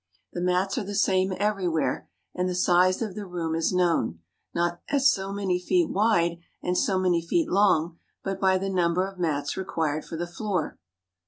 [0.33, 4.17] The mats are the same everywhere, and the size of the room is known,
[4.51, 9.07] not as so many feet wide and so many feet long, but by the number
[9.07, 10.79] of mats required for the floor.